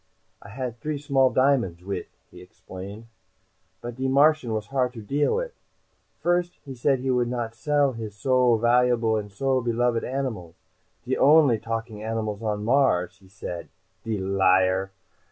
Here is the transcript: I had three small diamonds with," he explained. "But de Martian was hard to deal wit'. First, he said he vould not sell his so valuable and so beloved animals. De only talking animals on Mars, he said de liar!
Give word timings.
I 0.41 0.49
had 0.49 0.79
three 0.79 0.97
small 0.97 1.29
diamonds 1.29 1.83
with," 1.83 2.07
he 2.31 2.41
explained. 2.41 3.05
"But 3.81 3.97
de 3.97 4.07
Martian 4.07 4.51
was 4.51 4.65
hard 4.65 4.93
to 4.93 5.01
deal 5.03 5.35
wit'. 5.35 5.53
First, 6.23 6.57
he 6.65 6.73
said 6.73 6.97
he 7.01 7.09
vould 7.11 7.27
not 7.27 7.53
sell 7.53 7.91
his 7.91 8.15
so 8.15 8.57
valuable 8.57 9.15
and 9.15 9.31
so 9.31 9.61
beloved 9.61 10.03
animals. 10.03 10.55
De 11.05 11.15
only 11.17 11.59
talking 11.59 12.01
animals 12.01 12.41
on 12.41 12.65
Mars, 12.65 13.17
he 13.19 13.27
said 13.27 13.69
de 14.03 14.17
liar! 14.17 14.89